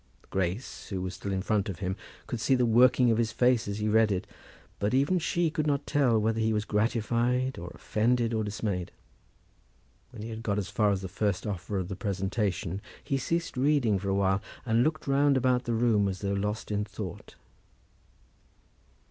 [0.31, 1.95] Grace, who was still in front of him,
[2.25, 4.25] could see the working of his face as he read it;
[4.79, 8.91] but even she could not tell whether he was gratified, or offended, or dismayed.
[10.09, 13.55] When he had got as far as the first offer of the presentation, he ceased
[13.55, 17.35] reading for a while, and looked round about the room as though lost in thought.